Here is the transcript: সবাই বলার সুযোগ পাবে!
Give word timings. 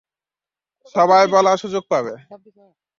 সবাই 0.95 1.23
বলার 1.33 1.57
সুযোগ 1.63 1.83
পাবে! 1.91 2.13